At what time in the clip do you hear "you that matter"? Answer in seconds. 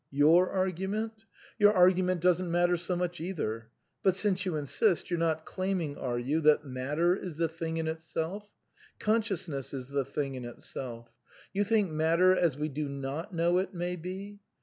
6.17-7.15